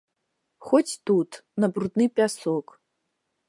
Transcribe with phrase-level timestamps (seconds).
[0.69, 2.67] Хоць тут, на брудны пясок.